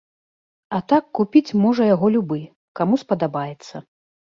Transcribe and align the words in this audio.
А 0.77 0.79
так 0.93 1.03
купіць 1.21 1.55
можа 1.67 1.83
яго 1.95 2.13
любы, 2.19 2.43
каму 2.79 2.95
спадабаецца. 3.07 3.89